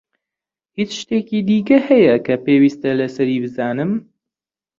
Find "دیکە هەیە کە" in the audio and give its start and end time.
1.47-2.35